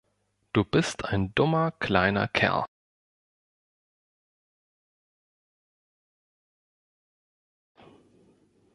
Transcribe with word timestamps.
Du 0.51 0.63
bist 0.63 1.05
ein 1.05 1.31
dummer 1.35 1.69
kleiner 1.69 2.27
Kerl. 2.27 2.65